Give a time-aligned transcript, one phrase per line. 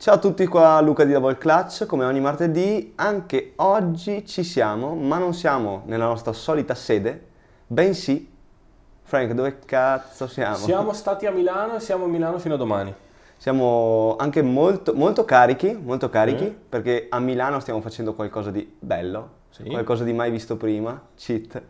[0.00, 4.94] Ciao a tutti, qua Luca di Double Clutch, come ogni martedì, anche oggi ci siamo,
[4.94, 7.26] ma non siamo nella nostra solita sede,
[7.66, 8.26] bensì,
[9.02, 10.56] Frank, dove cazzo siamo?
[10.56, 12.94] Siamo stati a Milano e siamo a Milano fino a domani.
[13.36, 16.68] Siamo anche molto, molto carichi, molto carichi, Mm.
[16.70, 19.64] perché a Milano stiamo facendo qualcosa di bello, Sì.
[19.64, 21.60] qualcosa di mai visto prima, cheat.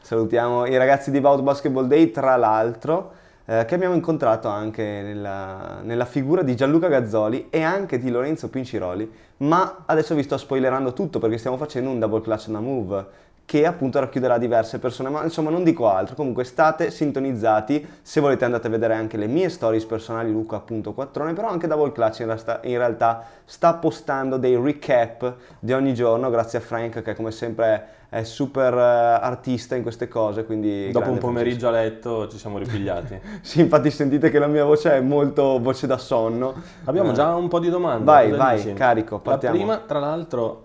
[0.00, 3.12] Salutiamo i ragazzi di Bout Basketball Day, tra l'altro,
[3.46, 8.48] eh, che abbiamo incontrato anche nella, nella figura di Gianluca Gazzoli e anche di Lorenzo
[8.48, 13.06] Pinciroli, ma adesso vi sto spoilerando tutto perché stiamo facendo un double clutch na move
[13.46, 18.44] che appunto racchiuderà diverse persone, ma insomma non dico altro, comunque state sintonizzati, se volete
[18.44, 22.20] andate a vedere anche le mie stories personali Luca appunto Quattrone, però anche Double Clutch
[22.20, 27.14] in realtà, in realtà sta postando dei recap di ogni giorno, grazie a Frank che
[27.14, 30.90] come sempre è super eh, artista in queste cose, quindi...
[30.92, 33.18] Dopo un pomeriggio a letto ci siamo ripigliati.
[33.18, 33.38] Francesco.
[33.44, 36.54] Sì, infatti sentite che la mia voce è molto voce da sonno.
[36.84, 38.04] Abbiamo Eh, già un po' di domande.
[38.04, 38.72] Vai, vai, dici?
[38.72, 39.56] carico, La partiamo.
[39.56, 40.63] prima, tra l'altro,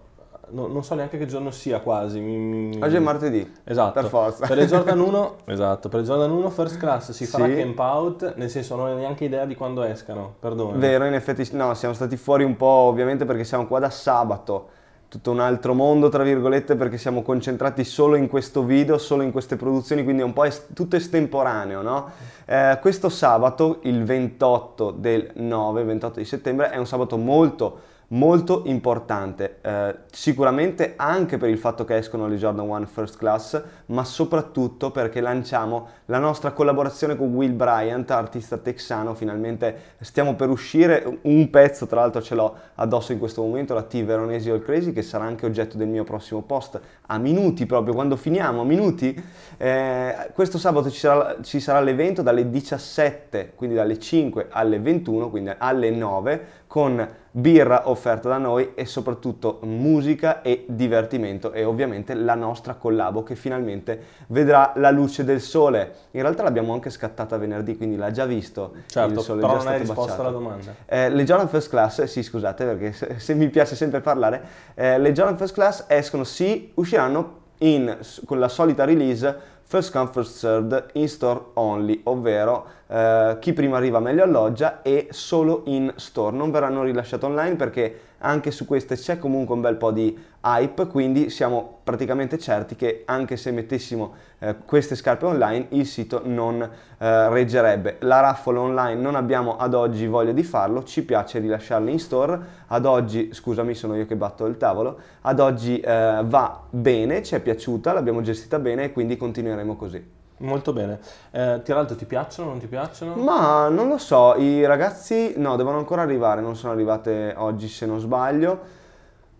[0.51, 2.19] no- non so neanche che giorno sia quasi.
[2.19, 3.51] mi- mi- Oggi è martedì.
[3.63, 3.99] Esatto.
[3.99, 4.47] Per forza.
[4.47, 7.55] Per le Jordan 1, esatto, per le Jordan 1 First Class si farà Sì.
[7.55, 10.77] camp out, nel senso non ho neanche idea di quando escano, perdono.
[10.77, 14.69] Vero, in effetti no, siamo stati fuori un po' ovviamente perché siamo qua da sabato,
[15.09, 19.31] tutto un altro mondo tra virgolette perché siamo concentrati solo in questo video, solo in
[19.31, 22.09] queste produzioni, quindi è un po' es- tutto estemporaneo, no?
[22.45, 28.63] Eh, questo sabato, il 28 del 9, 28 di settembre, è un sabato molto molto
[28.65, 34.03] importante, eh, sicuramente anche per il fatto che escono le Jordan 1 First Class, ma
[34.03, 41.19] soprattutto perché lanciamo la nostra collaborazione con Will Bryant, artista texano, finalmente stiamo per uscire.
[41.21, 44.91] Un pezzo, tra l'altro ce l'ho addosso in questo momento, la T Veronesi All Crazy,
[44.91, 49.21] che sarà anche oggetto del mio prossimo post, a minuti proprio, quando finiamo, a minuti.
[49.57, 55.29] Eh, questo sabato ci sarà, ci sarà l'evento dalle 17, quindi dalle 5 alle 21,
[55.29, 62.13] quindi alle 9, con birra offerta da noi e soprattutto musica e divertimento e ovviamente
[62.13, 65.93] la nostra collabo che finalmente vedrà la luce del sole.
[66.11, 68.73] In realtà l'abbiamo anche scattata venerdì, quindi l'ha già visto.
[68.85, 70.21] Certo, il sole, però già non hai risposto baciato.
[70.21, 70.75] alla domanda.
[70.85, 74.43] Eh, le Jordan First Class, sì scusate perché se, se mi piace sempre parlare,
[74.75, 80.09] eh, le Jordan First Class escono, sì, usciranno in, con la solita release First Come
[80.11, 85.93] First Served in store only, ovvero eh, chi prima arriva meglio alloggia e solo in
[85.95, 90.17] store, non verranno rilasciate online perché anche su queste c'è comunque un bel po' di
[90.41, 96.21] hype, quindi siamo praticamente certi che anche se mettessimo eh, queste scarpe online il sito
[96.23, 97.97] non eh, reggerebbe.
[98.01, 102.39] La raffle online non abbiamo ad oggi voglia di farlo, ci piace rilasciarle in store,
[102.67, 107.35] ad oggi, scusami sono io che batto il tavolo, ad oggi eh, va bene, ci
[107.35, 110.17] è piaciuta, l'abbiamo gestita bene e quindi continueremo così.
[110.39, 110.99] Molto bene.
[111.31, 113.15] Eh, tra l'altro ti piacciono, non ti piacciono?
[113.15, 117.85] Ma non lo so, i ragazzi no, devono ancora arrivare, non sono arrivate oggi se
[117.85, 118.77] non sbaglio.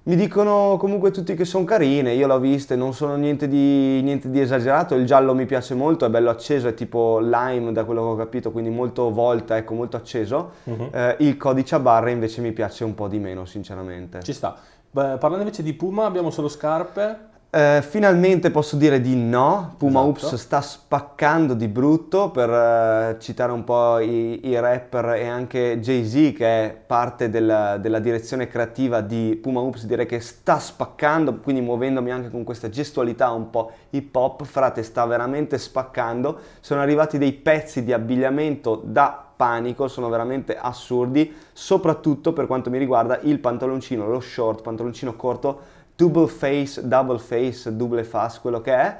[0.09, 4.31] Mi dicono comunque tutti che sono carine, io l'ho viste, non sono niente di, niente
[4.31, 8.01] di esagerato, il giallo mi piace molto, è bello acceso, è tipo lime da quello
[8.01, 10.53] che ho capito, quindi molto volta, ecco, molto acceso.
[10.63, 10.89] Mhm.
[10.91, 14.23] Eh, il codice a barre invece mi piace un po' di meno, sinceramente.
[14.23, 14.55] Ci sta.
[14.89, 17.27] Beh, parlando invece di Puma, abbiamo solo scarpe.
[17.51, 20.37] Eh, finalmente posso dire di no, Puma Esatto.
[20.37, 26.37] Sta spaccando di brutto per eh, citare un po' i, i rapper e anche Jay-Z
[26.37, 31.61] che è parte della, della direzione creativa di Puma Oops direi che sta spaccando, quindi
[31.61, 37.17] muovendomi anche con questa gestualità un po' hip hop, frate sta veramente spaccando, sono arrivati
[37.17, 43.39] dei pezzi di abbigliamento da panico, sono veramente assurdi, soprattutto per quanto mi riguarda il
[43.39, 48.97] pantaloncino, lo short, pantaloncino corto double face, double face, double face, quello che è.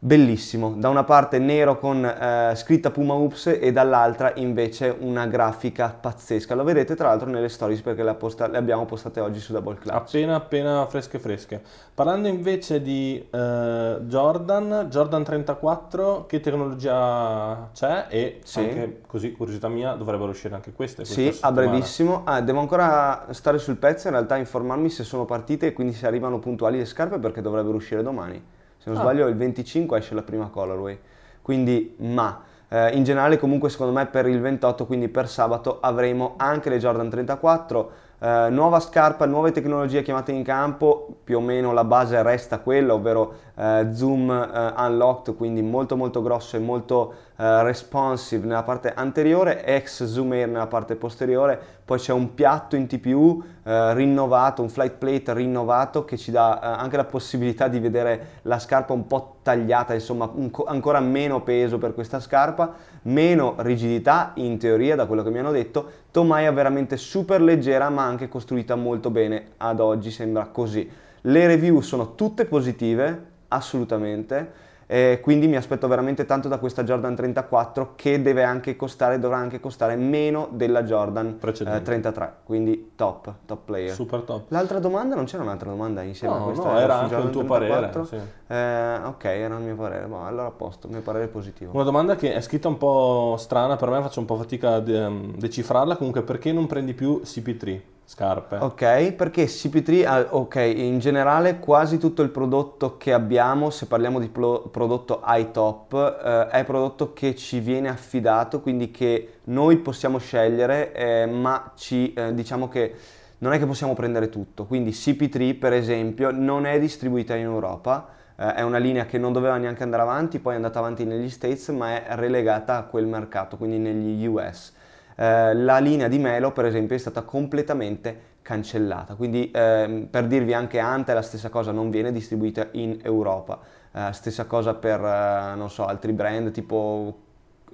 [0.00, 5.88] Bellissimo, da una parte nero con eh, scritta Puma Oops e dall'altra invece una grafica
[6.00, 6.54] pazzesca.
[6.54, 9.74] Lo vedete tra l'altro nelle stories perché le, posta- le abbiamo postate oggi su Double
[9.74, 9.96] Clutch.
[9.96, 11.60] Appena appena fresche fresche.
[11.92, 18.06] Parlando invece di eh, Jordan, Jordan 34, che tecnologia c'è?
[18.08, 18.60] E Sì.
[18.60, 21.04] anche così, curiosità mia, dovrebbero uscire anche queste.
[21.04, 21.70] Sì, questa a settimana.
[21.70, 22.20] brevissimo.
[22.22, 26.06] Ah, devo ancora stare sul pezzo, in realtà informarmi se sono partite e quindi se
[26.06, 28.56] arrivano puntuali le scarpe perché dovrebbero uscire domani.
[28.88, 29.00] Se non Ah.
[29.02, 30.98] sbaglio il 25 esce la prima colorway.
[31.42, 32.40] Quindi, ma
[32.70, 36.78] eh, in generale comunque secondo me per il 28, quindi per sabato avremo anche le
[36.78, 37.90] Jordan 34,
[38.20, 42.94] eh, nuova scarpa, nuove tecnologie chiamate in campo, più o meno la base resta quella,
[42.94, 48.94] ovvero eh, zoom eh, unlocked, quindi molto molto grosso e molto eh, responsive nella parte
[48.94, 54.62] anteriore, ex zoom air nella parte posteriore, poi c'è un piatto in TPU eh, rinnovato,
[54.62, 58.92] un flight plate rinnovato che ci dà eh, anche la possibilità di vedere la scarpa
[58.92, 64.94] un po' tagliata, insomma un, ancora meno peso per questa scarpa, meno rigidità in teoria
[64.94, 69.52] da quello che mi hanno detto, tomaia veramente super leggera ma anche costruita molto bene
[69.56, 70.88] ad oggi sembra così.
[71.22, 77.14] Le review sono tutte positive, assolutamente eh, quindi mi aspetto veramente tanto da questa Jordan
[77.14, 83.34] 34 che deve anche costare, dovrà anche costare meno della Jordan eh, 33, quindi top,
[83.44, 83.92] top player.
[83.92, 84.46] Super top.
[84.48, 86.72] L'altra domanda, non c'era un'altra domanda insieme no, a questa?
[86.72, 88.02] No, era anche Jordan il tuo 34?
[88.02, 88.06] parere.
[88.06, 88.30] Sì.
[88.50, 91.72] Eh, ok, era il mio parere, ma allora a posto, il mio parere è positivo.
[91.74, 94.82] Una domanda che è scritta un po' strana, per me faccio un po' fatica a
[94.86, 97.80] ehm, decifrarla, comunque perché non prendi più CP3?
[98.06, 98.56] Scarpe.
[98.56, 104.28] Ok, perché CP3, ok, in generale quasi tutto il prodotto che abbiamo, se parliamo di
[104.28, 105.92] pro- prodotto high top,
[106.24, 112.14] eh, è prodotto che ci viene affidato, quindi che noi possiamo scegliere, eh, ma ci,
[112.14, 112.94] eh, diciamo che
[113.40, 114.64] non è che possiamo prendere tutto.
[114.64, 119.32] Quindi CP3, per esempio, non è distribuita in Europa, eh, è una linea che non
[119.32, 123.06] doveva neanche andare avanti, poi è andata avanti negli States, ma è relegata a quel
[123.06, 124.72] mercato, quindi negli US.
[125.16, 130.54] Eh, la linea di Melo per esempio è stata completamente cancellata, quindi eh, per dirvi
[130.54, 133.58] anche Ante la stessa cosa non viene distribuita in Europa,
[133.92, 137.18] eh, stessa cosa per eh, non so, altri brand tipo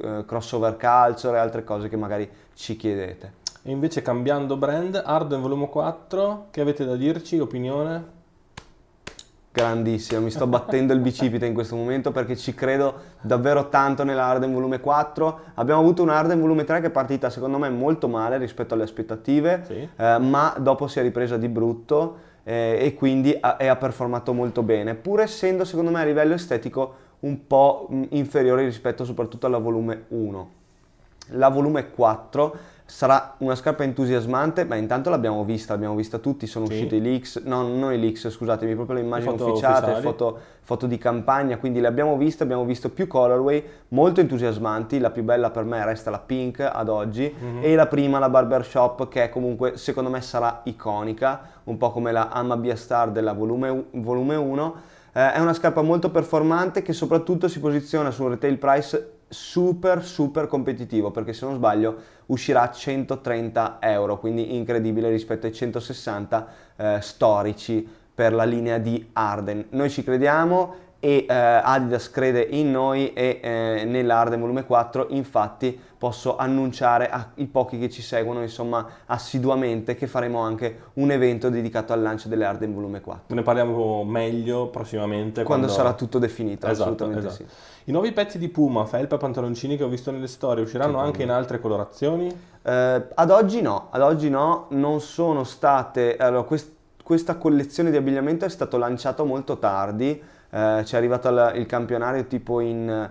[0.03, 3.43] eh, crossover culture e altre cose che magari ci chiedete.
[3.63, 8.14] E invece cambiando brand, Arden volume 4, che avete da dirci, opinione?
[9.55, 14.25] Grandissima, mi sto battendo il bicipite in questo momento perché ci credo davvero tanto nella
[14.25, 15.41] Arden volume 4.
[15.55, 18.83] Abbiamo avuto un Arden volume 3 che è partita secondo me molto male rispetto alle
[18.83, 19.89] aspettative, sì.
[19.97, 24.33] eh, ma dopo si è ripresa di brutto eh, e quindi ha, e ha performato
[24.33, 29.59] molto bene, pur essendo secondo me a livello estetico un po' inferiore rispetto soprattutto alla
[29.59, 30.51] volume 1.
[31.29, 36.67] La volume 4 Sarà una scarpa entusiasmante, ma intanto l'abbiamo vista, l'abbiamo vista tutti, sono
[36.67, 36.73] sì.
[36.73, 40.87] usciti i leaks, no, non i leaks, scusatemi, proprio le immagini foto ufficiate, foto, foto,
[40.87, 45.51] di campagna, quindi le abbiamo viste, abbiamo visto più colorway molto entusiasmanti, la più bella
[45.51, 47.63] per me resta la pink ad oggi mm-hmm.
[47.63, 52.29] e la prima, la barbershop, che comunque secondo me sarà iconica, un po' come la
[52.29, 54.75] Amabia Star della volume, volume 1.
[55.15, 60.05] Eh, è una scarpa molto performante che soprattutto si posiziona su un retail price super
[60.05, 61.97] super competitivo perché se non sbaglio
[62.27, 69.11] uscirà a 130 euro quindi incredibile rispetto ai 160 eh, storici per la linea di
[69.13, 69.67] Arden.
[69.71, 75.79] Noi ci crediamo e eh, Adidas crede in noi e eh, nell'Arden volume 4 infatti
[75.99, 81.93] posso annunciare ai pochi che ci seguono insomma assiduamente che faremo anche un evento dedicato
[81.93, 85.83] al lancio delle Arden volume 4 ne parliamo meglio prossimamente quando, quando...
[85.83, 87.35] sarà tutto definito esatto, assolutamente esatto.
[87.35, 91.01] sì i nuovi pezzi di Puma, felpa e pantaloncini che ho visto nelle storie usciranno
[91.01, 92.35] anche in altre colorazioni?
[92.63, 96.17] Eh, ad oggi no, ad oggi no, non sono state...
[96.17, 96.73] Allora, quest-
[97.05, 100.21] questa collezione di abbigliamento è stata lanciata molto tardi,
[100.55, 103.11] eh, ci è arrivato il, il campionario tipo in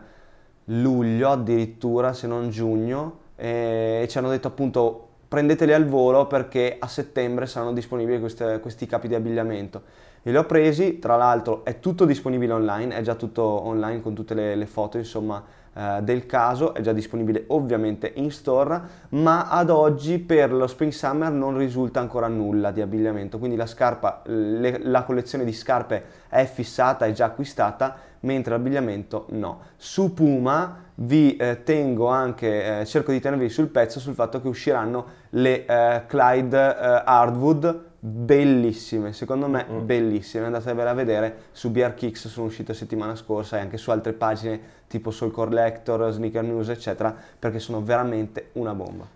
[0.65, 6.77] luglio addirittura, se non giugno, e, e ci hanno detto appunto prendeteli al volo perché
[6.79, 9.81] a settembre saranno disponibili queste, questi capi di abbigliamento.
[10.21, 14.13] E li ho presi, tra l'altro è tutto disponibile online, è già tutto online con
[14.13, 15.43] tutte le, le foto insomma
[15.73, 20.91] eh, del caso, è già disponibile ovviamente in store, ma ad oggi per lo Spring
[20.91, 26.03] Summer non risulta ancora nulla di abbigliamento, quindi la scarpa, le, la collezione di scarpe
[26.29, 29.59] è fissata, è già acquistata, mentre l'abbigliamento no.
[29.75, 34.47] Su Puma vi eh, tengo anche, eh, cerco di tenervi sul pezzo sul fatto che
[34.47, 39.85] usciranno le eh, Clyde eh, Hardwood bellissime, secondo me mm.
[39.85, 44.11] bellissime, andatevela a vedere su BR Kicks, sono uscite settimana scorsa e anche su altre
[44.11, 49.07] pagine tipo Soul Collector, Sneaker News eccetera, perché sono veramente una bomba.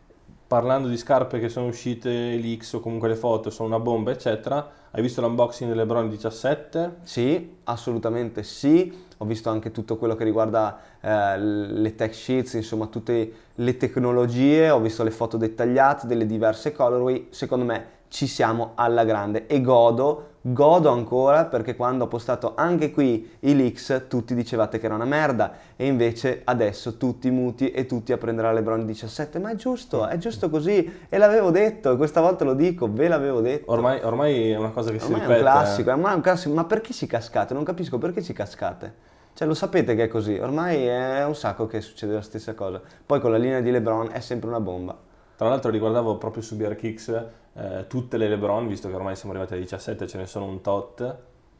[0.47, 4.71] Parlando di scarpe che sono uscite, leaks o comunque le foto sono una bomba eccetera,
[4.91, 6.99] hai visto l'unboxing delle Brown 17?
[7.01, 12.87] Sì, assolutamente sì, ho visto anche tutto quello che riguarda eh, le tech sheets, insomma
[12.87, 18.71] tutte le tecnologie, ho visto le foto dettagliate delle diverse colorway, secondo me ci siamo
[18.75, 19.47] alla grande.
[19.47, 24.85] E godo, godo ancora perché quando ho postato anche qui i leaks tutti dicevate che
[24.85, 25.53] era una merda.
[25.75, 30.07] E invece adesso tutti muti e tutti a prendere la Lebron 17 ma è giusto,
[30.07, 30.99] è giusto così.
[31.09, 33.71] E l'avevo detto e questa volta lo dico, ve l'avevo detto.
[33.71, 36.21] Ormai, ormai è una cosa che ormai si ripete è un classico, ormai è un
[36.21, 37.53] classico, ma perché ci cascate?
[37.53, 39.15] Non capisco perché ci cascate.
[39.33, 42.81] Cioè lo sapete che è così, ormai è un sacco che succede la stessa cosa.
[43.05, 45.06] Poi con la linea di Lebron è sempre una bomba
[45.37, 49.33] tra l'altro riguardavo proprio su BR Kicks eh, tutte le LeBron, visto che ormai siamo
[49.33, 51.15] arrivati a 17, ce ne sono un tot.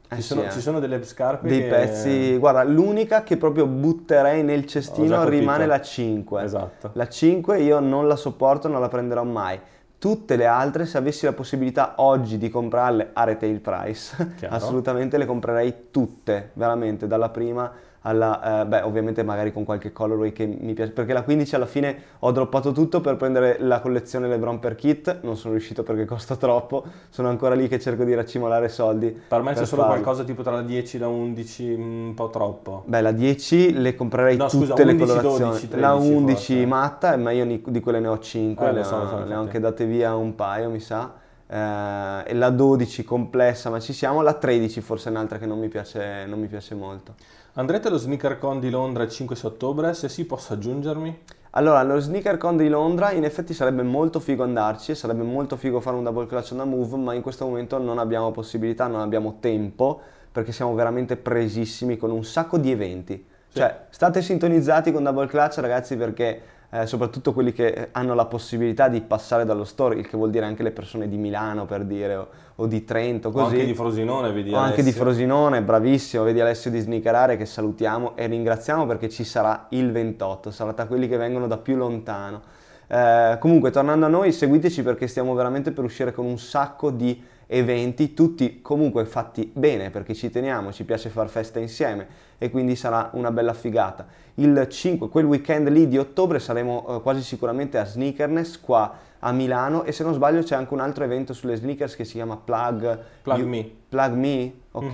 [0.08, 0.50] Eh ci, sì, sono, eh.
[0.50, 1.68] ci sono delle scarpe Dei che...
[1.68, 6.42] pezzi, guarda, l'unica che proprio butterei nel cestino rimane la 5.
[6.42, 6.90] Esatto.
[6.94, 9.60] La 5 io non la sopporto, non la prenderò mai.
[9.96, 14.54] Tutte le altre, se avessi la possibilità oggi di comprarle a retail price, Chiaro.
[14.56, 17.70] assolutamente le comprerei tutte, veramente, dalla prima
[18.02, 21.66] alla, eh, beh, ovviamente magari con qualche colorway che mi piace, perché la 15 alla
[21.66, 26.04] fine ho droppato tutto per prendere la collezione LeBron per kit, non sono riuscito perché
[26.04, 29.10] costa troppo, sono ancora lì che cerco di raccimolare soldi.
[29.28, 29.96] Per me c'è per solo farlo.
[30.00, 32.82] qualcosa tipo tra la 10 e la 11, un po' troppo.
[32.86, 35.38] Beh, la 10 le comprerei No, tutte scusa, le 11, colorazioni.
[35.50, 36.66] 12, 13 la 11 forse.
[36.66, 39.58] matta, ma io di quelle ne ho 5, Eh, le, lo so, le ho anche
[39.60, 41.12] date via un paio, mi sa.
[41.50, 44.20] Eh, e la 12 complessa, ma ci siamo.
[44.22, 47.14] La 13 forse è un'altra che non mi piace, non mi piace molto.
[47.54, 49.94] Andrete allo SneakerCon di Londra il 5 ottobre?
[49.94, 51.18] Se sì, posso aggiungermi?
[51.52, 55.96] Allora, allo SneakerCon di Londra in effetti sarebbe molto figo andarci, sarebbe molto figo fare
[55.96, 59.38] un double clutch on the move, ma in questo momento non abbiamo possibilità, non abbiamo
[59.40, 60.00] tempo,
[60.30, 63.26] perché siamo veramente presissimi con un sacco di eventi.
[63.48, 63.58] Sì.
[63.58, 66.40] Cioè, state sintonizzati con double clutch ragazzi perché
[66.70, 70.44] eh, soprattutto quelli che hanno la possibilità di passare dallo store, il che vuol dire
[70.44, 73.54] anche le persone di Milano per dire, o, o di Trento, O così.
[73.54, 75.02] anche di Frosinone, vedi O anche di Alessio?
[75.02, 80.50] Frosinone, bravissimo, vedi Alessio di Snicarare che salutiamo e ringraziamo perché ci sarà il 28,
[80.50, 82.42] sarà tra quelli che vengono da più lontano.
[82.86, 87.22] Eh, comunque, tornando a noi, seguiteci perché stiamo veramente per uscire con un sacco di
[87.50, 92.06] eventi, tutti comunque fatti bene perché ci teniamo, ci piace far festa insieme
[92.38, 94.06] e quindi sarà una bella figata.
[94.34, 99.32] Il 5, quel weekend lì di ottobre saremo eh, quasi sicuramente a Sneakerness qua a
[99.32, 102.36] Milano e se non sbaglio c'è anche un altro evento sulle sneakers che si chiama
[102.36, 103.70] Plug Plug You- Me.
[103.88, 104.84] Plug Me, ok?
[104.84, 104.92] Mhm.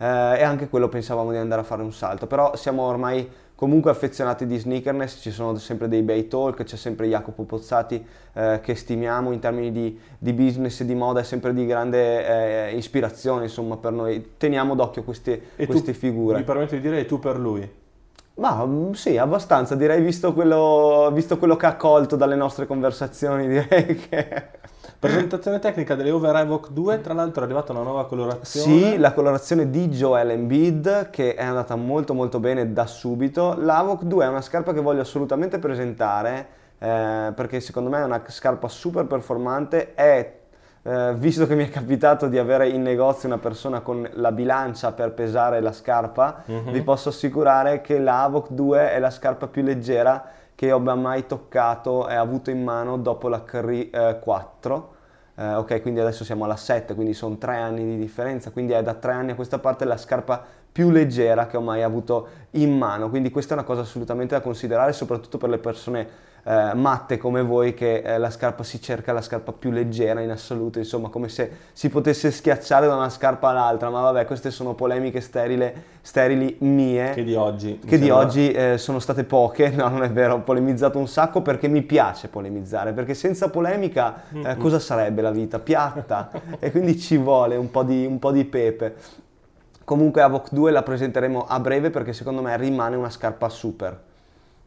[0.00, 3.28] Eh, e anche quello pensavamo di andare a fare un salto, però siamo ormai
[3.58, 8.60] comunque affezionati di sneakerness, ci sono sempre dei bei talk, c'è sempre Jacopo Pozzati eh,
[8.62, 12.76] che stimiamo in termini di, di business e di moda, è sempre di grande eh,
[12.76, 16.38] ispirazione insomma per noi, teniamo d'occhio queste, E queste tu, figure.
[16.38, 17.68] Mi permetto di dire, e tu per lui?
[18.34, 23.48] Ma mm, sì, abbastanza, direi visto quello, visto quello che ha colto dalle nostre conversazioni,
[23.50, 24.50] direi che...
[25.00, 28.72] Presentazione tecnica delle Over Evoque 2, tra l'altro è arrivata una nuova colorazione.
[28.72, 33.54] Sì, la colorazione di Joel Embiid che è andata molto molto bene da subito.
[33.60, 36.48] La Avoc 2 è una scarpa che voglio assolutamente presentare
[36.80, 39.94] eh, perché secondo me è una scarpa super performante.
[39.94, 40.37] È,
[40.88, 44.92] eh, visto che mi è capitato di avere in negozio una persona con la bilancia
[44.92, 46.70] per pesare la scarpa, Mhm.
[46.72, 51.26] vi posso assicurare che la Avoc 2 è la scarpa più leggera che abbia mai
[51.26, 54.94] toccato e avuto in mano dopo la Curry eh, 4.
[55.36, 58.82] Eh, ok, quindi adesso siamo alla 7, quindi sono tre anni di differenza, quindi è
[58.82, 60.42] da tre anni a questa parte la scarpa
[60.72, 64.40] più leggera che ho mai avuto in mano, quindi questa è una cosa assolutamente da
[64.40, 66.08] considerare, soprattutto per le persone
[66.48, 70.30] eh, matte come voi che eh, la scarpa si cerca la scarpa più leggera in
[70.30, 74.72] assoluto, insomma come se si potesse schiacciare da una scarpa all'altra, ma vabbè queste sono
[74.72, 77.78] polemiche sterile, sterili mie Che di oggi.
[77.84, 81.42] che di oggi eh, sono state poche, no non è vero, ho polemizzato un sacco
[81.42, 85.58] perché mi piace polemizzare, perché senza polemica eh, cosa sarebbe la vita?
[85.58, 88.94] Piatta e quindi ci vuole un po' di, un po' di pepe.
[89.84, 94.06] Comunque Avoc 2 la presenteremo a breve perché secondo me rimane una scarpa super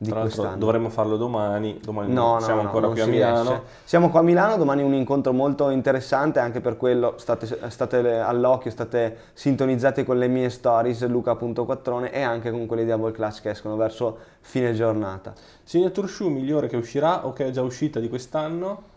[0.02, 0.58] di Tra quest'anno.
[0.58, 3.50] dovremmo farlo domani, domani No, no, siamo no, ancora qui a Milano.
[3.50, 3.62] riesce.
[3.84, 8.72] Siamo qua a Milano, domani un incontro molto interessante, anche per quello state, state all'occhio,
[8.72, 13.52] state sintonizzati con le mie stories, luca.quattrone e anche con quelle di Double Clutch che
[13.52, 15.34] escono verso fine giornata.
[15.64, 18.90] Signature shoe migliore che uscirà o che è già uscita di quest'anno?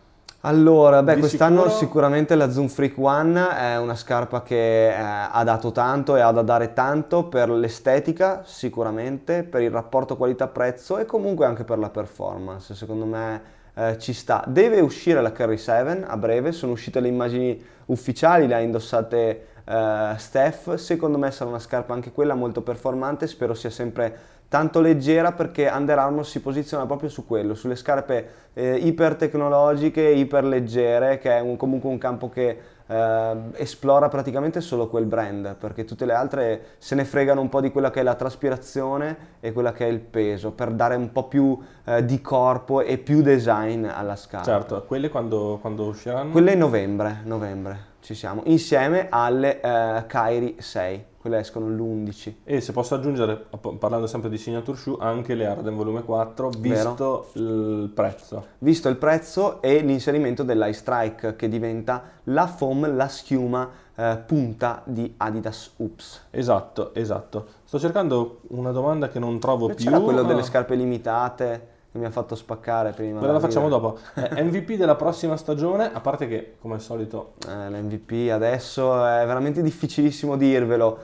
[0.45, 4.93] Allora, beh, Di quest'anno sicuro- sicuramente la Zoom Freak One è una scarpa che eh,
[4.93, 10.99] ha dato tanto e ha da dare tanto per l'estetica, sicuramente, per il rapporto qualità-prezzo
[10.99, 12.75] e comunque anche per la performance.
[12.75, 13.41] Secondo me
[13.73, 14.43] eh, ci sta.
[14.45, 19.47] Deve uscire la Curry 7 a breve, sono uscite le immagini ufficiali, le ha indossate
[19.65, 20.75] eh, Steph.
[20.75, 25.69] Secondo me sarà una scarpa anche quella molto performante, spero sia sempre tanto leggera perché
[25.73, 31.31] Under Armour si posiziona proprio su quello, sulle scarpe eh, iper tecnologiche, iper leggere, che
[31.31, 32.57] è un- comunque un campo che
[32.87, 37.59] eh, esplora praticamente solo quel brand, perché tutte le altre se ne fregano un po'
[37.59, 41.11] di quella che è la traspirazione e quella che è il peso, per dare un
[41.11, 44.45] po' più eh, di corpo e più design alla scarpa.
[44.45, 46.31] Certo, quelle quando, quando usciranno?
[46.31, 52.33] Quelle in novembre, novembre ci siamo, insieme alle eh, Kairi 6, quelle escono l'11.
[52.43, 53.47] E se posso aggiungere,
[53.79, 58.45] parlando sempre di signature shoe, anche le Arden Volume 4, visto il prezzo.
[58.59, 64.83] visto il prezzo e l'inserimento dell'Ice Strike che diventa la foam, la schiuma eh, punta
[64.85, 66.27] di Adidas Oops.
[66.29, 67.47] Esatto, esatto.
[67.63, 69.83] Sto cercando una domanda che non trovo più.
[69.83, 73.19] C'era quello ma- delle scarpe limitate che mi ha fatto spaccare prima.
[73.19, 73.97] Quella la facciamo dopo.
[74.15, 77.35] Eh, MVP della prossima stagione, a parte che come al solito...
[77.47, 80.97] Eh, L'MVP adesso è veramente difficilissimo dirvelo.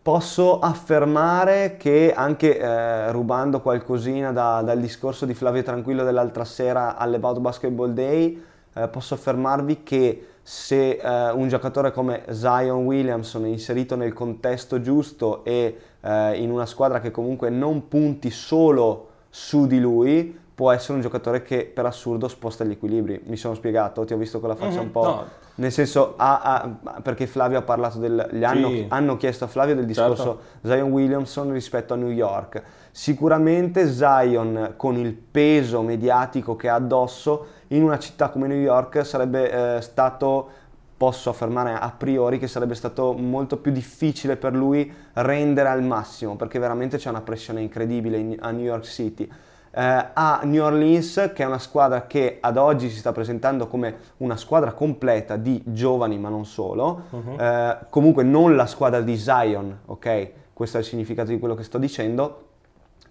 [0.00, 6.96] Posso affermare che anche eh, rubando qualcosina da, dal discorso di Flavio Tranquillo dell'altra sera
[6.96, 13.48] all'About Basketball Day, eh, posso affermarvi che se eh, un giocatore come Zion Williamson è
[13.48, 19.66] inserito nel contesto giusto e eh, in una squadra che comunque non punti solo su
[19.66, 23.22] di lui, può essere un giocatore che per assurdo sposta gli equilibri.
[23.26, 25.04] Mi sono spiegato, ti ho visto con la faccia mm-hmm, un po'.
[25.04, 25.24] No.
[25.54, 28.28] Nel senso, ah, ah, perché Flavio ha parlato del.
[28.32, 28.86] Gli hanno, sì.
[28.88, 30.68] hanno chiesto a Flavio del discorso certo.
[30.68, 32.62] Zion Williamson rispetto a New York.
[32.90, 39.06] Sicuramente Zion, con il peso mediatico che ha addosso, in una città come New York
[39.06, 40.50] sarebbe eh, stato
[40.98, 46.34] posso affermare a priori che sarebbe stato molto più difficile per lui rendere al massimo
[46.34, 49.30] perché veramente c'è una pressione incredibile in, a New York City.
[49.70, 53.96] Eh, a New Orleans che è una squadra che ad oggi si sta presentando come
[54.18, 57.38] una squadra completa di giovani ma non solo, uh-huh.
[57.38, 60.30] eh, comunque non la squadra di Zion, ok?
[60.52, 62.47] Questo è il significato di quello che sto dicendo,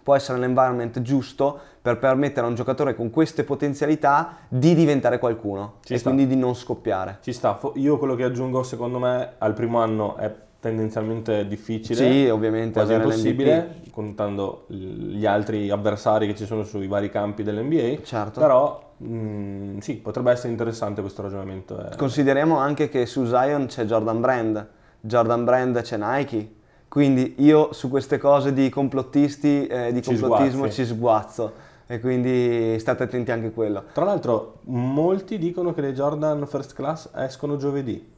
[0.07, 5.79] può essere l'environment giusto per permettere a un giocatore con queste potenzialità di diventare qualcuno
[5.83, 6.09] Ci e sta.
[6.09, 7.17] quindi di non scoppiare.
[7.19, 12.29] Ci sta, io quello che aggiungo secondo me al primo anno è tendenzialmente difficile, sì,
[12.29, 18.39] ovviamente, quasi impossibile, contando gli altri avversari che ci sono sui vari campi dell'NBA, certo.
[18.39, 21.85] però mh, mm, sì, potrebbe essere interessante questo ragionamento.
[21.85, 21.97] Eh.
[21.97, 24.67] Consideriamo anche che su Zion c'è Jordan Brand,
[25.01, 26.55] Jordan Brand c'è Nike,
[26.87, 30.75] quindi io su queste cose di complottisti, eh, di ci complottismo sguazzi.
[30.75, 31.53] ci sguazzo
[31.85, 33.83] e quindi state attenti anche a quello.
[33.93, 38.15] Tra l'altro molti dicono che le Jordan First Class escono giovedì.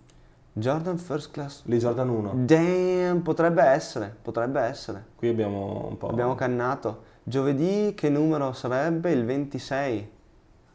[0.54, 1.62] Jordan First Class?
[1.66, 2.32] Le Jordan 1.
[2.46, 5.06] Damn, potrebbe essere, potrebbe essere.
[5.16, 6.08] Qui abbiamo un po'...
[6.08, 7.04] Abbiamo cannato.
[7.24, 9.12] Giovedì che numero sarebbe?
[9.12, 10.10] Il 26.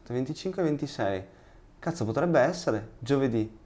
[0.07, 1.23] 25 e 26.
[1.79, 3.63] Cazzo, potrebbe essere giovedì.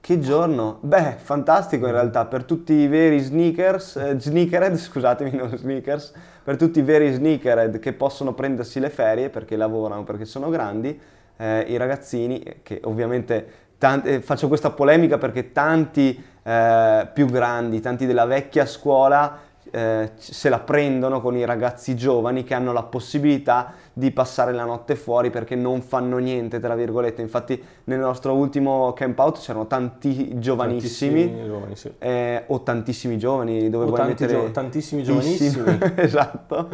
[0.00, 0.78] Che giorno?
[0.80, 6.56] Beh, fantastico in realtà per tutti i veri sneakers, eh, sneakerhead, scusatemi, non sneakers, per
[6.56, 10.98] tutti i veri sneakerhead che possono prendersi le ferie perché lavorano, perché sono grandi,
[11.36, 17.80] eh, i ragazzini che ovviamente tanti, eh, faccio questa polemica perché tanti eh, più grandi,
[17.80, 19.38] tanti della vecchia scuola
[19.70, 24.64] eh, se la prendono con i ragazzi giovani che hanno la possibilità di passare la
[24.64, 27.22] notte fuori perché non fanno niente, tra virgolette.
[27.22, 31.92] Infatti nel nostro ultimo camp out c'erano tanti giovanissimi, tantissimi giovani, sì.
[31.98, 34.32] eh, o tantissimi giovani, dove o vuoi mettere...
[34.32, 35.78] Gio- tantissimi giovanissimi.
[35.96, 36.68] esatto.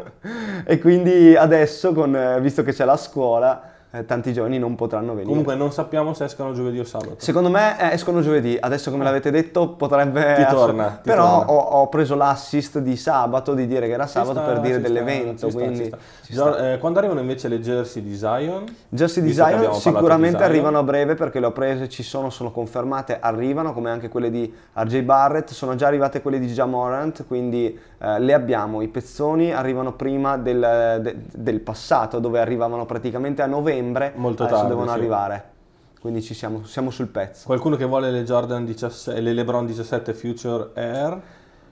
[0.64, 5.08] E quindi adesso, con, eh, visto che c'è la scuola, eh, tanti giorni non potranno
[5.08, 5.28] venire.
[5.28, 7.14] Comunque non sappiamo se escono giovedì o sabato.
[7.18, 10.34] Secondo me eh, escono giovedì, adesso come l'avete detto potrebbe...
[10.36, 10.98] Ti torna.
[11.02, 11.52] Ti Però torna.
[11.52, 15.48] Ho, ho, preso l'assist di sabato, di dire che era sabato sta, per dire dell'evento.
[15.48, 18.64] Sta, quindi sta, eh, quando arrivano invece le jersey di Zion?
[18.88, 20.50] Jersey di Zion sicuramente di Zion.
[20.50, 24.30] arrivano a breve perché le ho prese, ci sono, sono confermate, arrivano come anche quelle
[24.30, 28.82] di RJ Barrett, sono già arrivate quelle di Jamorant, quindi eh, le abbiamo.
[28.82, 33.75] I pezzoni arrivano prima del, de, del passato dove arrivavano praticamente a novembre.
[34.16, 34.96] Molto tardi tardi, devono sì.
[34.96, 35.44] arrivare.
[36.00, 37.46] Quindi ci siamo, siamo sul pezzo.
[37.46, 41.22] Qualcuno che vuole le Jordan 17, le LeBron 17 Future Air?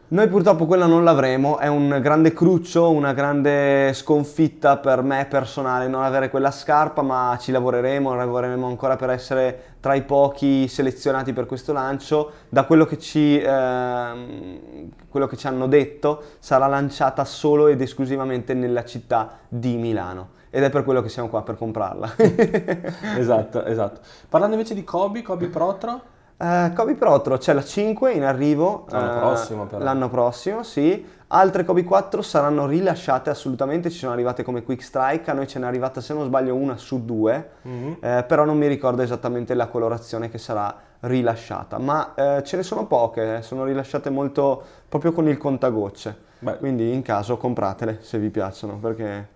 [0.06, 5.88] Noi purtroppo quella non l'avremo, è un grande cruccio, una grande sconfitta per me personale
[5.88, 11.32] non avere quella scarpa, ma ci lavoreremo, lavoreremo ancora per essere tra i pochi selezionati
[11.32, 12.32] per questo lancio.
[12.50, 18.52] Da quello che ci, eh, quello che ci hanno detto, sarà lanciata solo ed esclusivamente
[18.52, 22.14] nella città di Milano ed è per quello che siamo qua per comprarla.
[23.18, 24.00] esatto, esatto.
[24.28, 26.00] Parlando invece di Kobe, Kobe Protro?
[26.36, 28.86] Uh, Kobe Protro c'è la 5 in arrivo.
[28.90, 29.82] L'anno uh, prossimo però.
[29.82, 31.04] L'anno prossimo, sì.
[31.26, 35.58] Altre Kobe 4 saranno rilasciate assolutamente, ci sono arrivate come Quick Strike, a noi ce
[35.58, 37.92] n'è arrivata se non sbaglio una su due, mm-hmm.
[37.98, 42.62] eh, però non mi ricordo esattamente la colorazione che sarà rilasciata, ma eh, ce ne
[42.62, 46.58] sono poche, eh, sono rilasciate molto proprio con il contagocce, Beh.
[46.58, 49.33] quindi in caso compratele se vi piacciono perché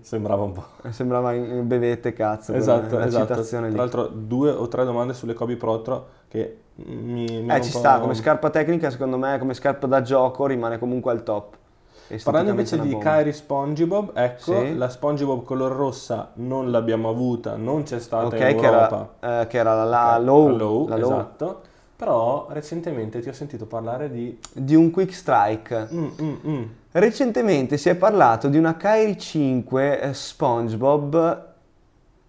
[0.00, 0.64] Sembrava un po'.
[0.90, 2.52] Sembrava in bevette cazzo.
[2.52, 3.42] Esatto, esatto.
[3.42, 7.42] Tra l'altro due o tre domande sulle Kobe Protro che mi...
[7.42, 11.12] mi eh, ci sta, come scarpa tecnica secondo me, come scarpa da gioco rimane comunque
[11.12, 11.56] al top.
[12.22, 14.76] Parlando invece di Kairi SpongeBob, ecco, sì.
[14.76, 19.14] la SpongeBob color rossa non l'abbiamo avuta, non c'è stata okay, in Europa.
[19.18, 21.10] Che era, eh, che era la, la, low, la low, la low.
[21.10, 21.60] Esatto.
[21.96, 24.38] Però recentemente ti ho sentito parlare di...
[24.52, 25.88] Di un quick strike.
[25.90, 26.62] Mm, mm, mm.
[26.98, 31.46] Recentemente si è parlato di una Kairi 5 eh, SpongeBob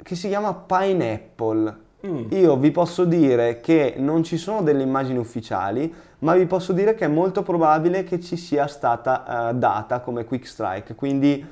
[0.04, 1.78] che si chiama Pineapple.
[2.06, 2.26] Mm.
[2.32, 6.96] Io vi posso dire che non ci sono delle immagini ufficiali, ma vi posso dire
[6.96, 10.96] che è molto probabile che ci sia stata uh, data come quick strike.
[10.96, 11.46] Quindi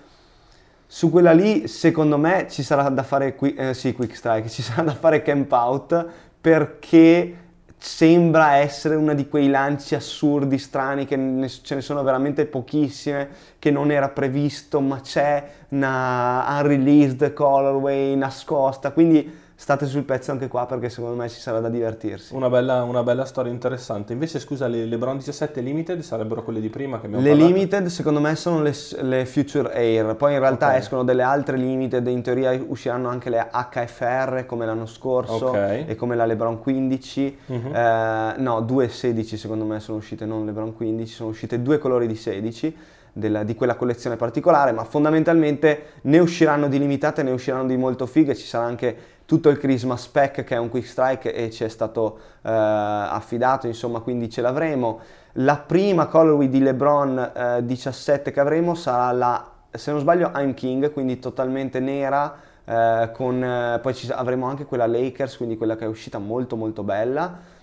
[0.85, 4.61] Su quella lì, secondo me, ci sarà da fare, qui, eh, sì, quick strike, ci
[4.61, 6.05] sarà da fare camp out
[6.41, 7.44] perché
[7.85, 13.29] sembra essere uno di quei lanci assurdi, strani, che ne, ce ne sono veramente pochissime,
[13.59, 20.49] che non era previsto, ma c'è una unreleased colorway nascosta, quindi state sul pezzo anche
[20.49, 22.35] qua perché secondo me ci sarà da divertirsi.
[22.35, 24.11] Una bella, una bella storia interessante.
[24.11, 27.53] Invece, scusa, le LeBron 17 Limited sarebbero quelle di prima che abbiamo Le parlato?
[27.53, 30.75] Limited secondo me sono le, le Future Air, poi in realtà Ok.
[30.75, 35.85] escono delle altre Limited, in teoria usciranno anche le HFR come l'anno scorso Ok.
[35.87, 37.37] e come la LeBron 15.
[37.45, 37.75] Mhm.
[37.75, 42.07] Eh, no, due 16 secondo me sono uscite, non LeBron 15, sono uscite due colori
[42.07, 42.75] di 16
[43.17, 48.05] della- di quella collezione particolare, ma fondamentalmente ne usciranno di limitate, ne usciranno di molto
[48.05, 51.63] fighe, ci sarà anche tutto il Christmas Spec che è un quick strike e ci
[51.63, 54.99] è stato eh, affidato, insomma, quindi ce l'avremo.
[55.39, 60.53] La prima colorway di LeBron eh, 17 che avremo sarà la, se non sbaglio, I'm
[60.53, 65.75] King, quindi totalmente nera, eh, con, eh, poi ci, avremo anche quella Lakers, quindi quella
[65.75, 67.53] che è uscita molto molto bella.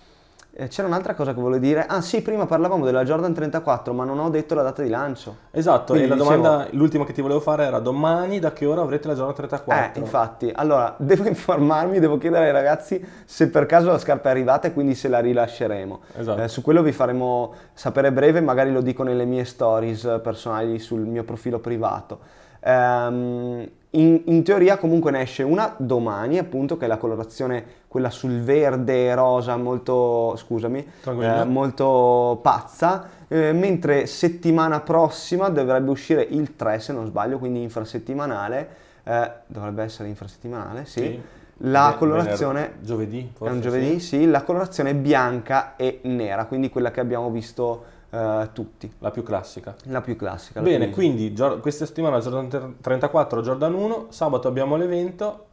[0.55, 1.83] Eh, c'era un'altra cosa che volevo dire.
[1.87, 5.35] Ah sì, prima parlavamo della Jordan 34, ma non ho detto la data di lancio.
[5.49, 8.67] Esatto, Quindi e la dicevo- domanda, l'ultima che ti volevo fare era domani da che
[8.67, 9.99] ora avrete la giornata 34?
[9.99, 14.31] Eh, infatti, allora devo informarmi, devo chiedere ai ragazzi se per caso la scarpa è
[14.31, 16.01] arrivata e quindi se la rilasceremo.
[16.17, 16.41] Esatto.
[16.43, 20.99] Eh, su quello vi faremo sapere breve, magari lo dico nelle mie stories personali sul
[21.01, 22.19] mio profilo privato.
[22.61, 28.09] Ehm, in, in teoria comunque ne esce una domani, appunto, che è la colorazione, quella
[28.09, 36.55] sul verde rosa, molto, scusami, eh, molto pazza, eh, mentre settimana prossima dovrebbe uscire il
[36.55, 38.69] 3, se non sbaglio, quindi infrasettimanale,
[39.03, 40.99] eh, dovrebbe essere infrasettimanale, sì.
[40.99, 41.21] Sì.
[41.65, 44.25] La Ve- colorazione giovedì, è forse, un giovedì, sì.
[44.25, 49.23] la colorazione è bianca e nera, quindi quella che abbiamo visto eh, tutti, La più
[49.23, 49.73] classica.
[49.85, 50.59] la più classica.
[50.61, 55.45] la Bene, più- quindi Gior- questa settimana Jordan 34, Jordan 1, sabato abbiamo l'evento,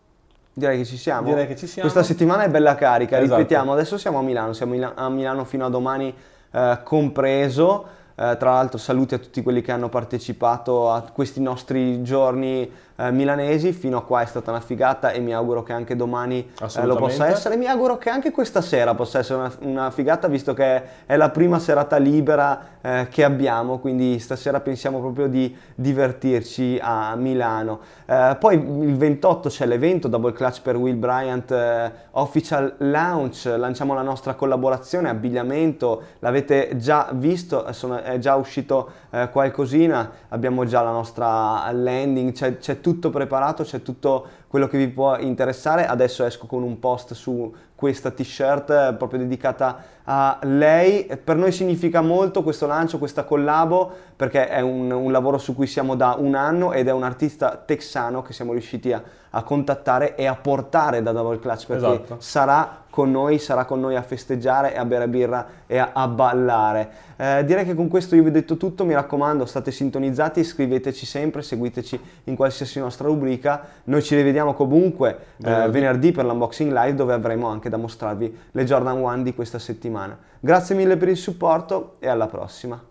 [0.53, 1.27] Direi che ci siamo.
[1.29, 1.89] direi che ci siamo.
[1.89, 3.37] Questa settimana è bella carica, Esatto.
[3.37, 6.15] ripetiamo, adesso siamo a Milano, siamo a Milano fino a domani
[6.53, 7.99] eh, compreso.
[8.17, 13.11] Eh, tra l'altro saluti a tutti quelli che hanno partecipato a questi nostri giorni eh,
[13.11, 16.85] milanesi, fino a qua è stata una figata e mi auguro che anche domani eh,
[16.85, 17.57] lo possa essere.
[17.57, 21.31] Mi auguro che anche questa sera possa essere una, una figata visto che è la
[21.31, 27.81] prima serata libera eh, che abbiamo, quindi stasera pensiamo proprio di divertirci a Milano.
[28.07, 33.95] Eh, poi il 28 c'è l'evento Double Clutch per Will Bryant eh, Official Launch, lanciamo
[33.95, 38.99] la nostra collaborazione, abbigliamento, l'avete già visto, eh, sono- è già uscito
[39.33, 44.89] qualcosina, abbiamo già la nostra landing, c'è, c'è tutto preparato, c'è tutto quello che vi
[44.89, 45.87] può interessare.
[45.87, 51.07] Adesso esco con un post su questa t-shirt eh, proprio dedicata a lei.
[51.23, 55.67] Per noi significa molto questo lancio, questa collabo, perché è un, un lavoro su cui
[55.67, 60.17] siamo da un anno ed è un artista texano che siamo riusciti a, a contattare
[60.17, 62.17] e a portare da Double Clutch perché Esatto.
[62.19, 66.09] sarà con noi, sarà con noi a festeggiare e a bere birra e a, a
[66.09, 66.91] ballare.
[67.17, 71.07] Eh, direi che con questo io vi ho detto tutto, mi raccomando state sintonizzati, iscriveteci
[71.07, 76.13] sempre, seguiteci in qualsiasi nostra rubrica, noi ci rivediamo comunque eh, Venerdì.
[76.13, 80.19] per l'unboxing live dove avremo anche da mostrarvi le Jordan 1 di questa settimana.
[80.41, 82.90] Grazie mille per il supporto e alla prossima.